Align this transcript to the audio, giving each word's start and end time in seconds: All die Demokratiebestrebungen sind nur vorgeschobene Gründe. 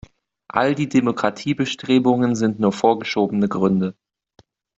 All 0.47 0.73
die 0.73 0.89
Demokratiebestrebungen 0.89 2.33
sind 2.33 2.59
nur 2.59 2.71
vorgeschobene 2.71 3.47
Gründe. 3.47 3.95